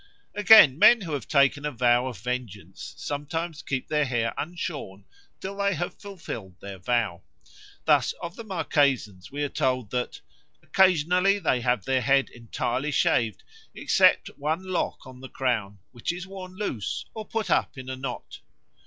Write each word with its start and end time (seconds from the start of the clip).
Again, 0.33 0.79
men 0.79 1.01
who 1.01 1.13
have 1.13 1.27
taken 1.27 1.63
a 1.63 1.71
vow 1.71 2.07
of 2.07 2.17
vengeance 2.17 2.95
sometimes 2.97 3.61
keep 3.61 3.87
their 3.87 4.05
hair 4.05 4.33
unshorn 4.35 5.05
till 5.39 5.55
they 5.55 5.75
have 5.75 6.01
fulfilled 6.01 6.55
their 6.59 6.79
vow. 6.79 7.21
Thus 7.85 8.13
of 8.13 8.35
the 8.35 8.43
Marquesans 8.43 9.31
we 9.31 9.43
are 9.43 9.47
told 9.47 9.91
that 9.91 10.19
"occasionally 10.63 11.37
they 11.37 11.61
have 11.61 11.85
their 11.85 12.01
head 12.01 12.31
entirely 12.31 12.89
shaved, 12.89 13.43
except 13.75 14.29
one 14.39 14.63
lock 14.63 15.05
on 15.05 15.19
the 15.19 15.29
crown, 15.29 15.77
which 15.91 16.11
is 16.11 16.25
worn 16.25 16.55
loose 16.57 17.05
or 17.13 17.23
put 17.23 17.51
up 17.51 17.77
in 17.77 17.87
a 17.87 17.95
knot. 17.95 18.39